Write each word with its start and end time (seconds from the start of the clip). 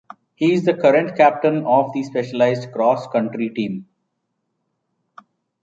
He 0.33 0.53
is 0.53 0.65
the 0.65 0.73
current 0.73 1.15
captain 1.15 1.63
of 1.67 1.93
the 1.93 2.01
Specialized 2.01 2.71
Cross 2.71 3.05
Country 3.09 3.49
Team. 3.49 3.87